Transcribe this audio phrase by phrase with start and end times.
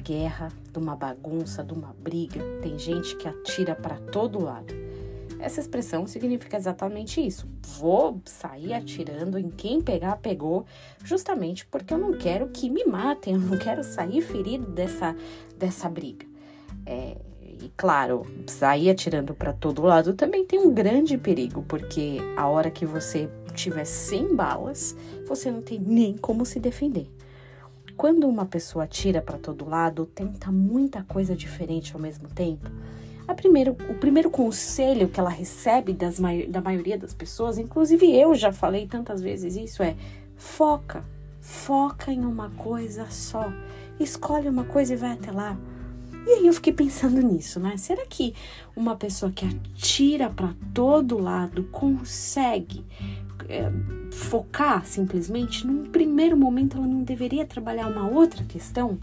[0.00, 4.74] guerra, de uma bagunça, de uma briga, tem gente que atira para todo lado.
[5.38, 7.48] Essa expressão significa exatamente isso.
[7.78, 10.66] Vou sair atirando em quem pegar, pegou,
[11.02, 15.16] justamente porque eu não quero que me matem, eu não quero sair ferido dessa,
[15.56, 16.26] dessa briga.
[16.84, 17.16] É,
[17.62, 22.70] e claro, sair atirando para todo lado também tem um grande perigo, porque a hora
[22.70, 27.06] que você tiver sem balas, você não tem nem como se defender.
[28.00, 32.70] Quando uma pessoa atira para todo lado, tenta muita coisa diferente ao mesmo tempo,
[33.36, 36.18] primeiro, o primeiro conselho que ela recebe das,
[36.48, 39.94] da maioria das pessoas, inclusive eu já falei tantas vezes isso, é
[40.34, 41.04] foca,
[41.42, 43.52] foca em uma coisa só.
[44.00, 45.58] Escolhe uma coisa e vai até lá.
[46.26, 47.76] E aí eu fiquei pensando nisso, né?
[47.76, 48.34] Será que
[48.76, 52.84] uma pessoa que atira para todo lado consegue
[53.48, 53.70] é,
[54.12, 55.66] focar simplesmente?
[55.66, 58.98] Num primeiro momento ela não deveria trabalhar uma outra questão?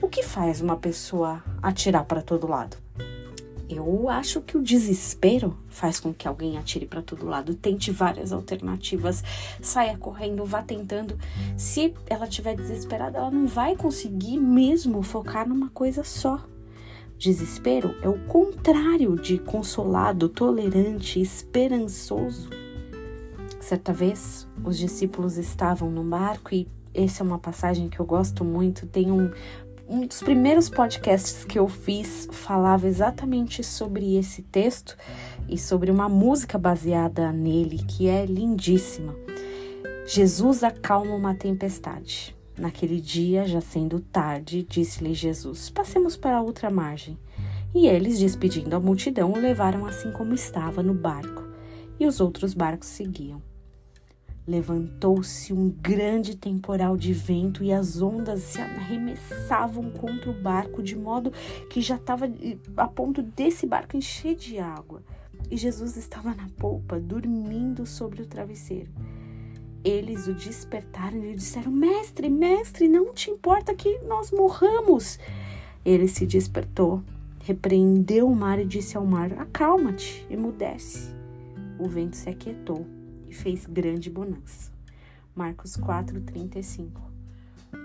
[0.00, 2.76] O que faz uma pessoa atirar para todo lado?
[3.68, 8.32] Eu acho que o desespero faz com que alguém atire para todo lado, tente várias
[8.32, 9.24] alternativas,
[9.60, 11.18] saia correndo, vá tentando.
[11.56, 16.44] Se ela estiver desesperada, ela não vai conseguir mesmo focar numa coisa só.
[17.18, 22.50] Desespero é o contrário de consolado, tolerante, esperançoso.
[23.58, 28.44] Certa vez, os discípulos estavam num barco e essa é uma passagem que eu gosto
[28.44, 28.86] muito.
[28.86, 29.30] Tem um,
[29.88, 34.96] um dos primeiros podcasts que eu fiz falava exatamente sobre esse texto
[35.48, 39.14] e sobre uma música baseada nele que é lindíssima.
[40.06, 42.36] Jesus acalma uma tempestade.
[42.58, 47.18] Naquele dia, já sendo tarde, disse-lhe Jesus: Passemos para outra margem.
[47.74, 51.44] E eles, despedindo a multidão, o levaram assim como estava no barco,
[52.00, 53.42] e os outros barcos seguiam.
[54.46, 60.94] Levantou-se um grande temporal de vento e as ondas se arremessavam contra o barco, de
[60.94, 61.32] modo
[61.68, 62.30] que já estava
[62.76, 65.02] a ponto desse barco encher de água.
[65.50, 68.90] E Jesus estava na polpa, dormindo sobre o travesseiro.
[69.82, 75.18] Eles o despertaram e lhe disseram: Mestre, mestre, não te importa que nós morramos?
[75.84, 77.02] Ele se despertou,
[77.42, 81.12] repreendeu o mar e disse ao mar: Acalma-te, emudece.
[81.80, 82.86] O vento se aquietou
[83.28, 84.70] e fez grande bonança.
[85.34, 87.06] Marcos 4:35.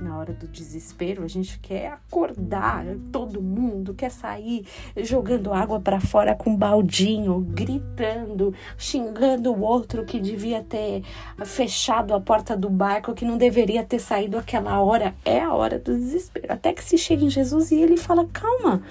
[0.00, 4.66] Na hora do desespero, a gente quer acordar todo mundo, quer sair
[4.96, 11.02] jogando água para fora com baldinho, gritando, xingando o outro que devia ter
[11.44, 15.14] fechado a porta do barco, que não deveria ter saído aquela hora.
[15.24, 16.52] É a hora do desespero.
[16.52, 18.82] Até que se chega em Jesus e ele fala: "Calma.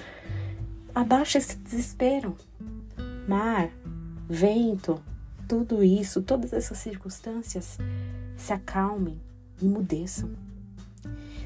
[0.94, 2.36] Abaixa esse desespero.
[3.28, 3.69] Mar,
[4.28, 5.00] vento,
[5.47, 7.78] tudo isso, todas essas circunstâncias
[8.35, 9.19] se acalmem
[9.62, 10.30] e mudeçam.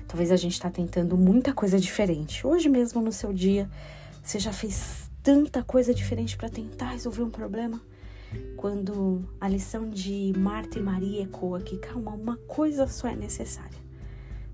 [0.08, 2.46] Talvez a gente está tentando muita coisa diferente.
[2.46, 3.70] Hoje mesmo no seu dia,
[4.22, 7.80] você já fez tanta coisa diferente para tentar resolver um problema.
[8.58, 13.80] Quando a lição de Marta e Maria ecoa que calma, uma coisa só é necessária.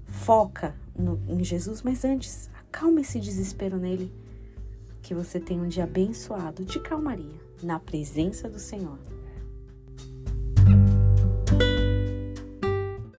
[0.06, 4.12] Foca no, em Jesus, mas antes, acalma esse desespero nele.
[5.02, 8.98] Que você tenha um dia abençoado de calmaria na presença do Senhor.